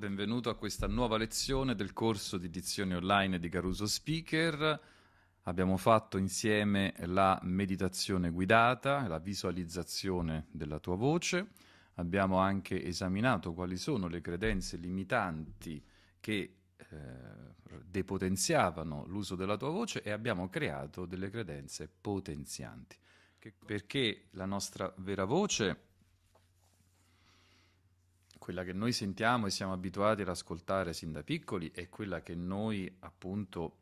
Benvenuto 0.00 0.48
a 0.48 0.56
questa 0.56 0.86
nuova 0.86 1.18
lezione 1.18 1.74
del 1.74 1.92
corso 1.92 2.38
di 2.38 2.46
edizione 2.46 2.94
online 2.94 3.38
di 3.38 3.50
Caruso 3.50 3.84
Speaker. 3.84 4.80
Abbiamo 5.42 5.76
fatto 5.76 6.16
insieme 6.16 6.94
la 7.00 7.38
meditazione 7.42 8.30
guidata, 8.30 9.06
la 9.06 9.18
visualizzazione 9.18 10.46
della 10.52 10.78
tua 10.78 10.96
voce. 10.96 11.48
Abbiamo 11.96 12.38
anche 12.38 12.82
esaminato 12.82 13.52
quali 13.52 13.76
sono 13.76 14.08
le 14.08 14.22
credenze 14.22 14.78
limitanti 14.78 15.84
che 16.18 16.54
eh, 16.78 16.96
depotenziavano 17.84 19.04
l'uso 19.06 19.34
della 19.34 19.58
tua 19.58 19.68
voce 19.68 20.00
e 20.00 20.12
abbiamo 20.12 20.48
creato 20.48 21.04
delle 21.04 21.28
credenze 21.28 21.90
potenzianti. 22.00 22.96
Perché 23.66 24.28
la 24.30 24.46
nostra 24.46 24.90
vera 24.96 25.26
voce 25.26 25.88
quella 28.40 28.64
che 28.64 28.72
noi 28.72 28.92
sentiamo 28.92 29.46
e 29.46 29.50
siamo 29.50 29.74
abituati 29.74 30.22
ad 30.22 30.28
ascoltare 30.28 30.94
sin 30.94 31.12
da 31.12 31.22
piccoli 31.22 31.70
è 31.72 31.90
quella 31.90 32.22
che 32.22 32.34
noi 32.34 32.90
appunto 33.00 33.76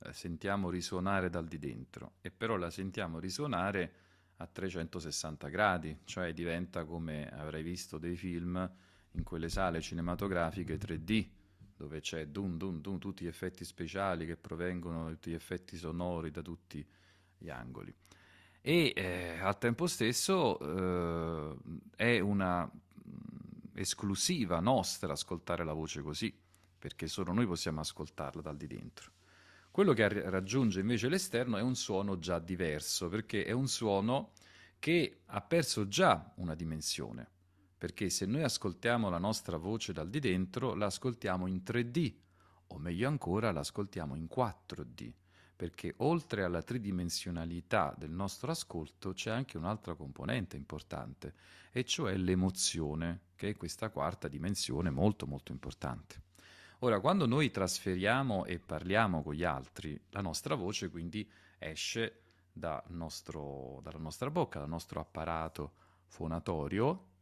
eh, 0.00 0.12
sentiamo 0.12 0.68
risuonare 0.68 1.30
dal 1.30 1.46
di 1.46 1.60
dentro 1.60 2.14
e 2.20 2.32
però 2.32 2.56
la 2.56 2.70
sentiamo 2.70 3.20
risuonare 3.20 3.92
a 4.38 4.46
360 4.48 5.48
gradi, 5.48 5.96
cioè 6.04 6.32
diventa 6.32 6.84
come 6.84 7.28
avrai 7.28 7.62
visto 7.62 7.98
dei 7.98 8.16
film 8.16 8.68
in 9.12 9.22
quelle 9.22 9.48
sale 9.48 9.80
cinematografiche 9.80 10.76
3D 10.76 11.28
dove 11.76 12.00
c'è 12.00 12.26
dun 12.26 12.56
dun 12.56 12.80
dun 12.80 12.98
tutti 12.98 13.24
gli 13.24 13.28
effetti 13.28 13.64
speciali 13.64 14.26
che 14.26 14.36
provengono 14.36 15.08
tutti 15.10 15.30
gli 15.30 15.34
effetti 15.34 15.76
sonori 15.76 16.32
da 16.32 16.42
tutti 16.42 16.84
gli 17.38 17.48
angoli. 17.48 17.94
E 18.60 18.92
eh, 18.96 19.38
al 19.38 19.56
tempo 19.56 19.86
stesso 19.86 20.58
eh, 20.58 21.56
è 21.94 22.18
una 22.18 22.68
esclusiva 23.80 24.60
nostra 24.60 25.12
ascoltare 25.12 25.64
la 25.64 25.72
voce 25.72 26.02
così, 26.02 26.36
perché 26.78 27.06
solo 27.06 27.32
noi 27.32 27.46
possiamo 27.46 27.80
ascoltarla 27.80 28.42
dal 28.42 28.56
di 28.56 28.66
dentro. 28.66 29.12
Quello 29.70 29.92
che 29.92 30.08
raggiunge 30.30 30.80
invece 30.80 31.08
l'esterno 31.08 31.56
è 31.56 31.60
un 31.60 31.76
suono 31.76 32.18
già 32.18 32.38
diverso, 32.38 33.08
perché 33.08 33.44
è 33.44 33.52
un 33.52 33.68
suono 33.68 34.32
che 34.78 35.20
ha 35.26 35.40
perso 35.40 35.86
già 35.86 36.32
una 36.36 36.54
dimensione, 36.54 37.28
perché 37.76 38.10
se 38.10 38.26
noi 38.26 38.42
ascoltiamo 38.42 39.08
la 39.08 39.18
nostra 39.18 39.56
voce 39.56 39.92
dal 39.92 40.10
di 40.10 40.18
dentro, 40.18 40.74
la 40.74 40.86
ascoltiamo 40.86 41.46
in 41.46 41.62
3D, 41.64 42.14
o 42.68 42.78
meglio 42.78 43.08
ancora, 43.08 43.52
la 43.52 43.60
ascoltiamo 43.60 44.16
in 44.16 44.26
4D 44.26 45.12
perché 45.58 45.92
oltre 45.96 46.44
alla 46.44 46.62
tridimensionalità 46.62 47.92
del 47.98 48.12
nostro 48.12 48.52
ascolto 48.52 49.12
c'è 49.12 49.32
anche 49.32 49.58
un'altra 49.58 49.94
componente 49.94 50.54
importante, 50.56 51.34
e 51.72 51.82
cioè 51.84 52.16
l'emozione, 52.16 53.22
che 53.34 53.48
è 53.48 53.56
questa 53.56 53.88
quarta 53.88 54.28
dimensione 54.28 54.88
molto 54.90 55.26
molto 55.26 55.50
importante. 55.50 56.22
Ora, 56.82 57.00
quando 57.00 57.26
noi 57.26 57.50
trasferiamo 57.50 58.44
e 58.44 58.60
parliamo 58.60 59.24
con 59.24 59.34
gli 59.34 59.42
altri, 59.42 60.00
la 60.10 60.20
nostra 60.20 60.54
voce 60.54 60.90
quindi 60.90 61.28
esce 61.58 62.20
da 62.52 62.80
nostro, 62.90 63.80
dalla 63.82 63.98
nostra 63.98 64.30
bocca, 64.30 64.60
dal 64.60 64.68
nostro 64.68 65.00
apparato 65.00 65.72
fonatorio 66.04 67.14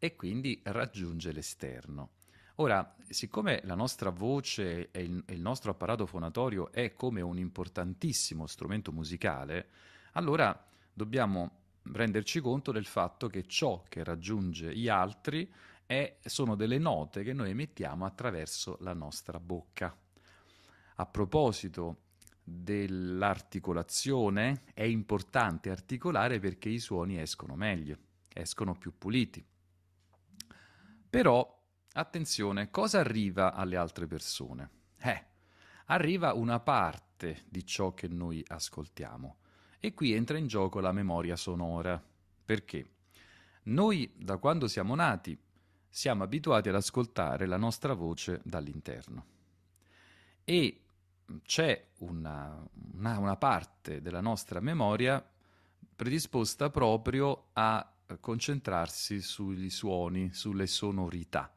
e 0.00 0.16
quindi 0.16 0.60
raggiunge 0.64 1.30
l'esterno. 1.30 2.10
Ora, 2.58 2.94
siccome 3.08 3.60
la 3.64 3.74
nostra 3.74 4.10
voce 4.10 4.92
e 4.92 5.02
il, 5.02 5.24
il, 5.28 5.40
nostro 5.40 5.72
apparato 5.72 6.06
fonatorio 6.06 6.70
è 6.70 6.92
come 6.92 7.20
un 7.20 7.36
importantissimo 7.36 8.46
strumento 8.46 8.92
musicale, 8.92 9.68
allora 10.12 10.64
dobbiamo 10.92 11.62
renderci 11.82 12.40
conto 12.40 12.70
del 12.70 12.86
fatto 12.86 13.26
che 13.26 13.44
ciò 13.46 13.82
che 13.88 14.04
raggiunge 14.04 14.72
gli 14.74 14.88
altri 14.88 15.52
è, 15.84 16.18
sono 16.24 16.54
delle 16.54 16.78
note 16.78 17.24
che 17.24 17.32
noi 17.32 17.50
emettiamo 17.50 18.06
attraverso 18.06 18.76
la 18.80 18.94
nostra 18.94 19.40
bocca. 19.40 19.92
A 20.96 21.06
proposito 21.06 22.02
dell'articolazione, 22.44 24.62
è 24.74 24.84
importante 24.84 25.70
articolare 25.70 26.38
perché 26.38 26.68
i 26.68 26.78
suoni 26.78 27.18
escono 27.18 27.56
meglio, 27.56 27.98
escono 28.32 28.76
più 28.76 28.96
puliti. 28.96 29.44
Però 31.10 31.53
Attenzione, 31.96 32.72
cosa 32.72 32.98
arriva 32.98 33.54
alle 33.54 33.76
altre 33.76 34.08
persone? 34.08 34.70
Eh, 34.98 35.24
arriva 35.86 36.32
una 36.32 36.58
parte 36.58 37.44
di 37.48 37.64
ciò 37.64 37.94
che 37.94 38.08
noi 38.08 38.44
ascoltiamo 38.44 39.36
e 39.78 39.94
qui 39.94 40.12
entra 40.12 40.36
in 40.36 40.48
gioco 40.48 40.80
la 40.80 40.90
memoria 40.90 41.36
sonora. 41.36 42.02
Perché? 42.44 42.84
Noi 43.64 44.12
da 44.16 44.38
quando 44.38 44.66
siamo 44.66 44.96
nati 44.96 45.38
siamo 45.88 46.24
abituati 46.24 46.68
ad 46.68 46.74
ascoltare 46.74 47.46
la 47.46 47.58
nostra 47.58 47.94
voce 47.94 48.40
dall'interno 48.42 49.26
e 50.42 50.80
c'è 51.44 51.90
una, 51.98 52.60
una, 52.94 53.18
una 53.18 53.36
parte 53.36 54.02
della 54.02 54.20
nostra 54.20 54.58
memoria 54.58 55.24
predisposta 55.94 56.70
proprio 56.70 57.50
a 57.52 57.88
concentrarsi 58.18 59.20
sui 59.20 59.70
suoni, 59.70 60.32
sulle 60.32 60.66
sonorità. 60.66 61.54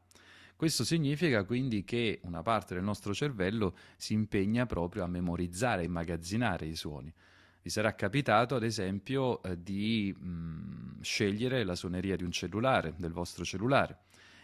Questo 0.58 0.82
significa 0.82 1.44
quindi 1.44 1.84
che 1.84 2.18
una 2.24 2.42
parte 2.42 2.74
del 2.74 2.82
nostro 2.82 3.14
cervello 3.14 3.76
si 3.96 4.14
impegna 4.14 4.66
proprio 4.66 5.04
a 5.04 5.06
memorizzare, 5.06 5.82
a 5.82 5.84
immagazzinare 5.84 6.66
i 6.66 6.74
suoni. 6.74 7.14
Vi 7.62 7.70
sarà 7.70 7.94
capitato, 7.94 8.56
ad 8.56 8.64
esempio, 8.64 9.40
eh, 9.44 9.62
di 9.62 10.12
mh, 10.18 10.26
mm, 10.26 11.00
scegliere 11.00 11.62
la 11.62 11.76
suoneria 11.76 12.16
di 12.16 12.24
un 12.24 12.32
cellulare, 12.32 12.92
del 12.96 13.12
vostro 13.12 13.44
cellulare, 13.44 13.98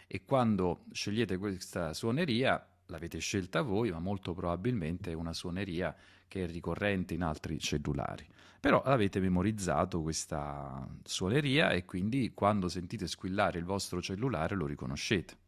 e 0.07 0.23
quando 0.23 0.85
scegliete 0.93 1.35
questa 1.35 1.93
suoneria 1.93 2.65
l'avete 2.85 3.19
scelta 3.19 3.61
voi, 3.61 3.91
ma 3.91 3.99
molto 3.99 4.33
probabilmente 4.33 5.11
è 5.11 5.15
una 5.15 5.33
suoneria 5.33 5.93
che 6.29 6.45
è 6.45 6.47
ricorrente 6.47 7.13
in 7.13 7.23
altri 7.23 7.59
cellulari. 7.59 8.25
Però 8.61 8.81
avete 8.81 9.19
memorizzato 9.19 10.01
questa 10.01 10.87
suoneria 11.03 11.71
e 11.71 11.83
quindi 11.83 12.31
quando 12.33 12.69
sentite 12.69 13.05
squillare 13.05 13.59
il 13.59 13.65
vostro 13.65 14.01
cellulare 14.01 14.55
lo 14.55 14.65
riconoscete. 14.65 15.43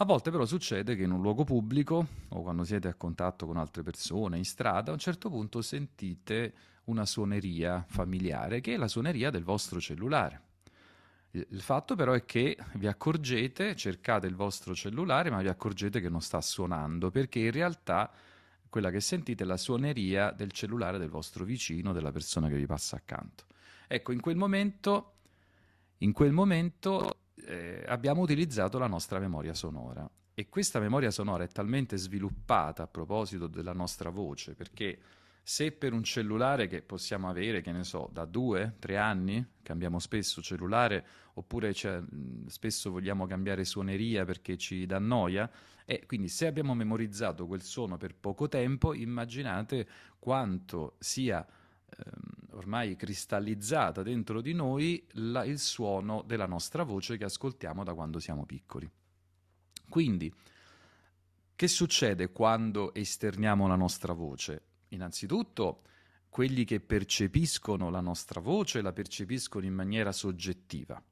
A 0.00 0.06
volte 0.06 0.30
però 0.30 0.46
succede 0.46 0.96
che 0.96 1.02
in 1.02 1.10
un 1.10 1.20
luogo 1.20 1.44
pubblico 1.44 2.06
o 2.28 2.40
quando 2.40 2.64
siete 2.64 2.88
a 2.88 2.94
contatto 2.94 3.44
con 3.44 3.58
altre 3.58 3.82
persone 3.82 4.38
in 4.38 4.46
strada, 4.46 4.88
a 4.90 4.94
un 4.94 4.98
certo 4.98 5.28
punto 5.28 5.60
sentite 5.60 6.54
una 6.84 7.04
suoneria 7.04 7.84
familiare 7.86 8.62
che 8.62 8.72
è 8.72 8.76
la 8.78 8.88
suoneria 8.88 9.28
del 9.28 9.44
vostro 9.44 9.78
cellulare. 9.78 10.40
Il 11.32 11.60
fatto 11.60 11.96
però 11.96 12.14
è 12.14 12.24
che 12.24 12.56
vi 12.76 12.86
accorgete, 12.86 13.76
cercate 13.76 14.26
il 14.26 14.36
vostro 14.36 14.74
cellulare, 14.74 15.28
ma 15.28 15.42
vi 15.42 15.48
accorgete 15.48 16.00
che 16.00 16.08
non 16.08 16.22
sta 16.22 16.40
suonando, 16.40 17.10
perché 17.10 17.40
in 17.40 17.50
realtà 17.50 18.10
quella 18.70 18.90
che 18.90 19.00
sentite 19.00 19.44
è 19.44 19.46
la 19.46 19.58
suoneria 19.58 20.30
del 20.30 20.50
cellulare 20.50 20.96
del 20.96 21.10
vostro 21.10 21.44
vicino, 21.44 21.92
della 21.92 22.10
persona 22.10 22.48
che 22.48 22.56
vi 22.56 22.64
passa 22.64 22.96
accanto. 22.96 23.44
Ecco, 23.86 24.12
in 24.12 24.20
quel 24.22 24.36
momento, 24.36 25.16
in 25.98 26.12
quel 26.12 26.32
momento 26.32 27.16
eh, 27.46 27.84
abbiamo 27.86 28.22
utilizzato 28.22 28.78
la 28.78 28.86
nostra 28.86 29.18
memoria 29.18 29.54
sonora. 29.54 30.08
E 30.34 30.48
questa 30.48 30.80
memoria 30.80 31.10
sonora 31.10 31.44
è 31.44 31.48
talmente 31.48 31.96
sviluppata 31.96 32.84
a 32.84 32.86
proposito 32.86 33.46
della 33.46 33.72
nostra 33.72 34.10
voce, 34.10 34.54
perché 34.54 34.98
se 35.42 35.72
per 35.72 35.92
un 35.92 36.04
cellulare 36.04 36.66
che 36.66 36.80
possiamo 36.80 37.28
avere, 37.28 37.60
che 37.60 37.72
ne 37.72 37.84
so, 37.84 38.08
da 38.12 38.24
due, 38.24 38.76
tre 38.78 38.96
anni, 38.96 39.44
cambiamo 39.62 39.98
spesso 39.98 40.40
cellulare, 40.40 41.04
oppure 41.34 41.74
spesso 42.46 42.90
vogliamo 42.90 43.26
cambiare 43.26 43.64
suoneria 43.64 44.24
perché 44.24 44.56
ci 44.56 44.86
dà 44.86 44.98
noia, 44.98 45.50
e 45.84 46.06
quindi 46.06 46.28
se 46.28 46.46
abbiamo 46.46 46.74
memorizzato 46.74 47.46
quel 47.46 47.62
suono 47.62 47.96
per 47.96 48.14
poco 48.14 48.48
tempo, 48.48 48.94
immaginate 48.94 49.88
quanto 50.18 50.94
sia 51.00 51.44
ehm, 51.44 52.29
ormai 52.60 52.94
cristallizzata 52.94 54.02
dentro 54.02 54.42
di 54.42 54.52
noi 54.52 55.04
la, 55.12 55.44
il 55.44 55.58
suono 55.58 56.22
della 56.26 56.46
nostra 56.46 56.82
voce 56.82 57.16
che 57.16 57.24
ascoltiamo 57.24 57.82
da 57.82 57.94
quando 57.94 58.20
siamo 58.20 58.44
piccoli. 58.44 58.88
Quindi, 59.88 60.32
che 61.56 61.68
succede 61.68 62.30
quando 62.30 62.94
esterniamo 62.94 63.66
la 63.66 63.76
nostra 63.76 64.12
voce? 64.12 64.62
Innanzitutto, 64.88 65.82
quelli 66.28 66.64
che 66.64 66.80
percepiscono 66.80 67.90
la 67.90 68.00
nostra 68.00 68.40
voce 68.40 68.82
la 68.82 68.92
percepiscono 68.92 69.64
in 69.64 69.74
maniera 69.74 70.12
soggettiva 70.12 71.02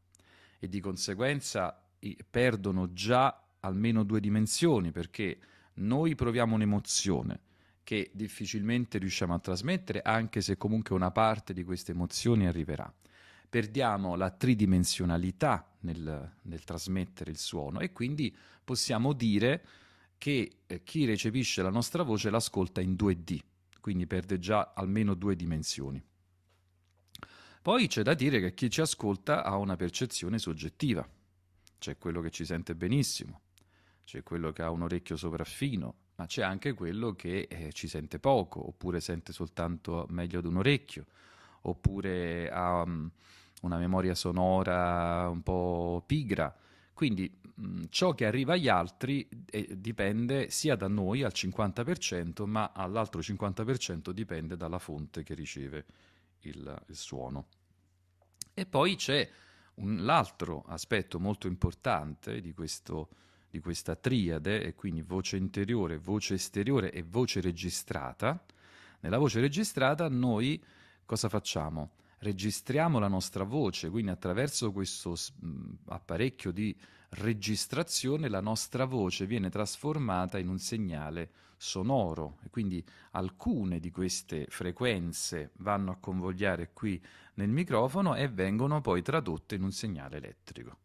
e 0.59 0.69
di 0.69 0.81
conseguenza 0.81 1.83
perdono 2.31 2.93
già 2.93 3.43
almeno 3.61 4.05
due 4.05 4.21
dimensioni 4.21 4.93
perché 4.93 5.39
noi 5.75 6.15
proviamo 6.15 6.55
un'emozione, 6.55 7.41
che 7.89 8.11
difficilmente 8.13 8.99
riusciamo 8.99 9.33
a 9.33 9.39
trasmettere, 9.39 10.03
anche 10.03 10.43
se 10.43 10.59
comunque 10.59 10.95
una 10.95 11.11
parte 11.11 11.55
di 11.55 11.65
queste 11.65 11.93
emozioni 11.93 12.47
arriverà. 12.47 12.93
Perdiamo 13.49 14.15
la 14.15 14.29
tridimensionalità 14.29 15.67
nel, 15.81 16.35
nel 16.43 16.65
trasmettere 16.65 17.31
il 17.31 17.39
suono 17.39 17.81
e 17.81 17.91
quindi 17.93 18.37
possiamo 18.63 19.15
dire 19.15 19.65
che 20.19 20.59
eh, 20.67 20.83
chi 20.85 21.07
recepisce 21.07 21.63
la 21.63 21.71
nostra 21.71 22.03
voce 22.03 22.29
l'ascolta 22.29 22.83
in 22.83 22.93
2D, 22.93 23.39
quindi 23.81 24.07
perde 24.07 24.39
già 24.39 24.75
almeno 24.75 25.15
due 25.15 25.35
dimensioni. 25.35 26.05
Poi 27.63 27.87
c'è 27.87 28.03
da 28.03 28.13
dire 28.13 28.39
che 28.39 28.53
chi 28.53 28.69
ci 28.69 28.83
ascolta 28.83 29.43
ha 29.43 29.57
una 29.57 29.77
percezione 29.77 30.39
soggettiva, 30.39 31.09
c'è 31.79 31.97
quello 31.97 32.21
che 32.21 32.31
ci 32.31 32.45
sente 32.45 32.75
benissimo, 32.75 33.41
c'è 34.05 34.23
quello 34.23 34.53
che 34.53 34.61
ha 34.61 34.69
un 34.69 34.83
orecchio 34.83 35.17
sopraffino, 35.17 35.95
ma 36.19 36.27
c'è 36.27 36.43
anche 36.43 36.75
quello 36.75 37.13
che 37.13 37.47
eh, 37.49 37.73
ci 37.73 37.87
sente 37.87 38.19
poco, 38.19 38.67
oppure 38.67 39.01
sente 39.01 39.33
soltanto 39.33 40.07
meglio 40.11 40.41
ad 40.41 40.47
un 40.47 40.57
orecchio, 40.57 41.07
oppure 41.63 42.51
ha 42.51 42.83
um, 42.83 43.09
una 43.63 43.79
memoria 43.79 44.17
sonora 44.17 45.29
un 45.29 45.43
po' 45.43 46.03
pigra. 46.05 46.53
Quindi 46.93 47.33
mh, 47.55 47.67
mm, 47.67 47.83
ciò 47.91 48.15
che 48.15 48.27
arriva 48.27 48.55
agli 48.55 48.67
altri 48.67 49.29
eh, 49.47 49.77
dipende 49.79 50.51
sia 50.51 50.75
da 50.75 50.89
noi 50.89 51.23
al 51.23 51.33
50%, 51.33 52.47
ma 52.47 52.73
all'altro 52.75 53.21
50% 53.21 54.11
dipende 54.11 54.57
dalla 54.57 54.81
fonte 54.81 55.23
che 55.23 55.35
riceve 55.35 55.85
il, 56.41 56.83
il 56.89 56.97
suono. 56.97 57.47
E 58.55 58.67
poi 58.67 58.97
c'è 58.97 59.29
un, 59.75 60.05
l'altro 60.05 60.65
aspetto 60.67 61.21
molto 61.21 61.47
importante 61.47 62.41
di, 62.41 62.53
questo, 62.55 63.09
di 63.51 63.61
questa 63.61 63.97
triade, 63.97 64.63
e 64.63 64.75
quindi 64.75 65.03
voce 65.03 65.37
interiore, 65.37 65.99
voce 65.99 66.35
esteriore 66.35 66.93
e 66.93 67.03
voce 67.03 67.41
registrata. 67.41 68.45
Nella 69.01 69.19
voce 69.19 69.41
registrata 69.41 70.09
noi 70.09 70.63
cosa 71.05 71.29
facciamo? 71.29 71.93
Registriamo 72.19 72.99
la 72.99 73.09
nostra 73.09 73.45
voce, 73.45 73.91
quindi 73.91 74.11
attraverso 74.11 74.73
questo 74.73 75.15
mh, 75.41 75.75
apparecchio 75.87 76.51
di 76.51 76.77
registrazione 77.11 78.29
la 78.29 78.41
nostra 78.41 78.85
voce 78.85 79.25
viene 79.25 79.49
trasformata 79.49 80.39
in 80.39 80.49
un 80.49 80.59
segnale 80.59 81.31
sonoro 81.57 82.39
e 82.45 82.51
quindi 82.51 82.85
alcune 83.13 83.81
di 83.81 83.91
queste 83.91 84.47
frequenze 84.49 85.53
vanno 85.59 85.93
a 85.93 85.97
convogliare 85.97 86.71
qui 86.73 87.03
nel 87.35 87.49
microfono 87.49 88.15
e 88.15 88.29
vengono 88.29 88.81
poi 88.81 89.03
tradotte 89.03 89.55
in 89.55 89.63
un 89.63 89.73
segnale 89.73 90.19
elettrico. 90.19 90.79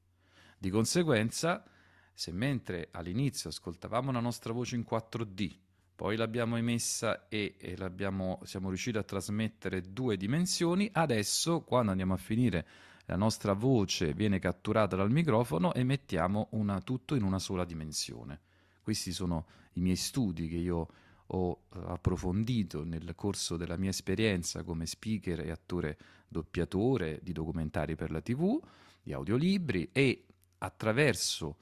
Di 0.57 0.69
conseguenza, 0.69 1.63
se 2.13 2.31
mentre 2.31 2.89
all'inizio 2.91 3.49
ascoltavamo 3.49 4.11
la 4.11 4.19
nostra 4.19 4.53
voce 4.53 4.75
in 4.75 4.85
4D, 4.89 5.55
poi 5.95 6.15
l'abbiamo 6.15 6.57
emessa 6.57 7.27
e, 7.29 7.55
e 7.57 7.77
l'abbiamo, 7.77 8.39
siamo 8.43 8.69
riusciti 8.69 8.97
a 8.97 9.03
trasmettere 9.03 9.81
due 9.81 10.17
dimensioni, 10.17 10.89
adesso 10.91 11.61
quando 11.61 11.91
andiamo 11.91 12.13
a 12.13 12.17
finire 12.17 12.67
la 13.05 13.15
nostra 13.15 13.53
voce 13.53 14.13
viene 14.13 14.39
catturata 14.39 14.95
dal 14.95 15.11
microfono 15.11 15.73
e 15.73 15.83
mettiamo 15.83 16.47
una, 16.51 16.81
tutto 16.81 17.15
in 17.15 17.23
una 17.23 17.39
sola 17.39 17.65
dimensione. 17.65 18.39
Questi 18.81 19.11
sono 19.11 19.45
i 19.73 19.81
miei 19.81 19.95
studi 19.95 20.47
che 20.47 20.55
io 20.55 20.87
ho 21.27 21.63
eh, 21.73 21.79
approfondito 21.85 22.83
nel 22.83 23.13
corso 23.15 23.57
della 23.57 23.77
mia 23.77 23.89
esperienza 23.89 24.63
come 24.63 24.85
speaker 24.85 25.39
e 25.41 25.51
attore 25.51 25.97
doppiatore 26.27 27.19
di 27.21 27.31
documentari 27.31 27.95
per 27.95 28.11
la 28.11 28.21
TV, 28.21 28.59
di 29.01 29.13
audiolibri 29.13 29.89
e 29.91 30.25
attraverso 30.59 31.57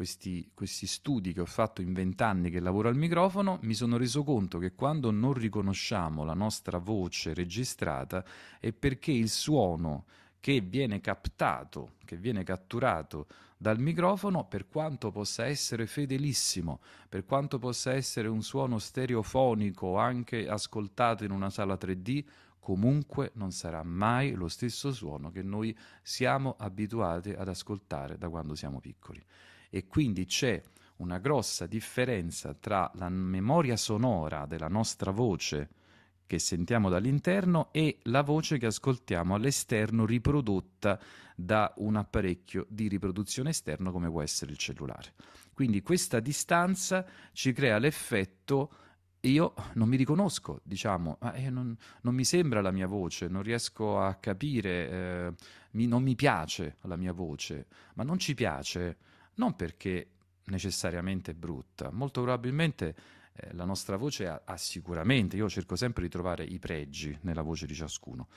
questi, 0.00 0.50
questi 0.54 0.86
studi 0.86 1.34
che 1.34 1.42
ho 1.42 1.46
fatto 1.46 1.82
in 1.82 1.92
vent'anni 1.92 2.48
che 2.48 2.58
lavoro 2.58 2.88
al 2.88 2.96
microfono 2.96 3.58
mi 3.64 3.74
sono 3.74 3.98
reso 3.98 4.24
conto 4.24 4.56
che 4.56 4.72
quando 4.72 5.10
non 5.10 5.34
riconosciamo 5.34 6.24
la 6.24 6.32
nostra 6.32 6.78
voce 6.78 7.34
registrata 7.34 8.24
è 8.58 8.72
perché 8.72 9.12
il 9.12 9.28
suono 9.28 10.06
che 10.40 10.62
viene 10.62 11.02
captato, 11.02 11.96
che 12.06 12.16
viene 12.16 12.44
catturato 12.44 13.26
dal 13.58 13.78
microfono, 13.78 14.46
per 14.46 14.68
quanto 14.68 15.10
possa 15.10 15.44
essere 15.44 15.86
fedelissimo, 15.86 16.80
per 17.06 17.26
quanto 17.26 17.58
possa 17.58 17.92
essere 17.92 18.28
un 18.28 18.40
suono 18.40 18.78
stereofonico 18.78 19.98
anche 19.98 20.48
ascoltato 20.48 21.24
in 21.24 21.30
una 21.30 21.50
sala 21.50 21.76
3D, 21.78 22.24
comunque 22.58 23.32
non 23.34 23.52
sarà 23.52 23.82
mai 23.82 24.32
lo 24.32 24.48
stesso 24.48 24.94
suono 24.94 25.30
che 25.30 25.42
noi 25.42 25.76
siamo 26.00 26.54
abituati 26.56 27.32
ad 27.32 27.48
ascoltare 27.48 28.16
da 28.16 28.30
quando 28.30 28.54
siamo 28.54 28.80
piccoli. 28.80 29.22
E 29.70 29.86
quindi 29.86 30.26
c'è 30.26 30.60
una 30.96 31.18
grossa 31.18 31.66
differenza 31.66 32.54
tra 32.54 32.90
la 32.94 33.08
memoria 33.08 33.76
sonora 33.76 34.44
della 34.46 34.68
nostra 34.68 35.10
voce, 35.10 35.70
che 36.26 36.38
sentiamo 36.38 36.88
dall'interno 36.88 37.70
e 37.72 37.98
la 38.02 38.22
voce 38.22 38.58
che 38.58 38.66
ascoltiamo 38.66 39.34
all'esterno 39.34 40.06
riprodotta 40.06 41.00
da 41.34 41.72
un 41.78 41.96
apparecchio 41.96 42.66
di 42.68 42.86
riproduzione 42.86 43.50
esterno 43.50 43.90
come 43.90 44.10
può 44.10 44.22
essere 44.22 44.52
il 44.52 44.58
cellulare. 44.58 45.14
Quindi 45.52 45.82
questa 45.82 46.20
distanza 46.20 47.04
ci 47.32 47.52
crea 47.52 47.78
l'effetto 47.78 48.70
io 49.22 49.52
non 49.74 49.88
mi 49.88 49.96
riconosco, 49.96 50.60
diciamo, 50.62 51.18
eh, 51.34 51.50
non, 51.50 51.76
non, 52.02 52.14
mi 52.14 52.24
sembra 52.24 52.62
la 52.62 52.70
mia 52.70 52.86
voce, 52.86 53.28
non 53.28 53.42
riesco 53.42 54.00
a 54.00 54.14
capire, 54.14 54.88
eh, 54.88 55.32
mi, 55.72 55.86
non 55.86 56.02
mi 56.02 56.14
piace 56.14 56.76
la 56.82 56.96
mia 56.96 57.12
voce, 57.12 57.66
ma 57.94 58.02
non 58.02 58.18
ci 58.18 58.34
piace 58.34 58.96
non 59.34 59.56
perché 59.56 60.08
necessariamente 60.44 61.34
brutta, 61.34 61.90
molto 61.90 62.22
probabilmente 62.22 62.94
eh, 63.32 63.54
la 63.54 63.64
nostra 63.64 63.96
voce 63.96 64.26
ha, 64.26 64.42
ha, 64.44 64.56
sicuramente, 64.56 65.36
io 65.36 65.48
cerco 65.48 65.76
sempre 65.76 66.02
di 66.02 66.08
trovare 66.08 66.44
i 66.44 66.58
pregi 66.58 67.16
nella 67.22 67.42
voce 67.42 67.66
di 67.66 67.74
ciascuno. 67.74 68.28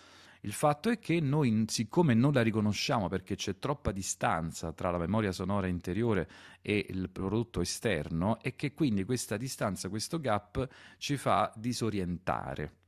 Il 0.42 0.52
fatto 0.52 0.90
è 0.90 1.00
che 1.00 1.22
noi, 1.22 1.64
siccome 1.68 2.14
non 2.14 2.34
la 2.34 2.42
riconosciamo 2.42 3.08
perché 3.08 3.36
c'è 3.36 3.60
troppa 3.60 3.94
distanza 3.94 4.74
tra 4.74 4.92
la 4.92 4.98
memoria 4.98 5.32
sonora 5.32 5.68
interiore 5.68 6.30
e 6.62 6.86
il 6.90 7.10
prodotto 7.10 7.62
esterno, 7.62 8.42
e 8.42 8.54
che 8.56 8.74
quindi 8.74 9.06
questa 9.06 9.38
distanza, 9.38 9.88
questo 9.88 10.20
gap 10.20 10.68
ci 10.98 11.16
fa 11.16 11.52
disorientare. 11.56 12.82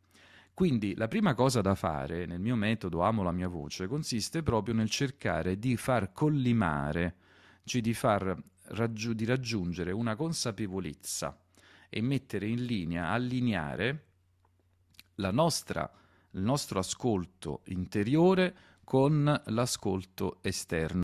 Quindi 0.54 0.96
la 0.96 1.08
prima 1.08 1.34
cosa 1.34 1.62
da 1.62 1.76
fare 1.76 2.26
nel 2.26 2.40
mio 2.40 2.56
metodo 2.56 3.02
Amo 3.02 3.24
la 3.24 3.32
mia 3.32 3.50
voce 3.50 3.88
consiste 3.88 4.44
proprio 4.44 4.74
nel 4.74 4.90
cercare 4.90 5.58
di 5.58 5.76
far 5.78 6.12
collimare, 6.12 7.16
cioè 7.66 7.82
di 7.82 7.94
far 7.94 8.36
raggiu- 8.70 9.16
di 9.16 9.26
raggiungere 9.26 9.92
una 9.92 10.16
consapevolezza 10.16 11.38
e 11.90 12.02
mettere 12.02 12.48
in 12.48 12.64
linea, 12.64 13.10
allineare 13.10 14.06
nostra, 15.32 15.90
il 16.32 16.42
nostro 16.42 16.80
ascolto 16.80 17.62
interiore 17.66 18.56
con 18.84 19.42
l'ascolto 19.48 20.38
esterno. 20.42 20.94